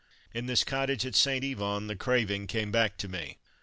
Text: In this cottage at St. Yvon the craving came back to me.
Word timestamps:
In 0.33 0.47
this 0.47 0.63
cottage 0.63 1.05
at 1.05 1.13
St. 1.13 1.45
Yvon 1.45 1.85
the 1.87 1.95
craving 1.95 2.47
came 2.47 2.71
back 2.71 2.97
to 2.97 3.07
me. 3.07 3.37